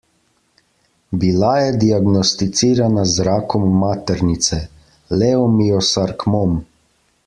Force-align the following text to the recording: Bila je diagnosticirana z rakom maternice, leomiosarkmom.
Bila 1.23 1.51
je 1.63 1.75
diagnosticirana 1.83 3.05
z 3.17 3.27
rakom 3.29 3.69
maternice, 3.85 4.63
leomiosarkmom. 5.23 6.63